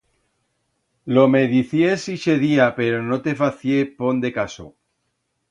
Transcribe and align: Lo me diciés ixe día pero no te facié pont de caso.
Lo 1.17 1.25
me 1.33 1.41
diciés 1.51 2.07
ixe 2.15 2.35
día 2.45 2.67
pero 2.79 3.03
no 3.11 3.21
te 3.27 3.37
facié 3.43 3.79
pont 4.01 4.27
de 4.27 4.35
caso. 4.41 4.69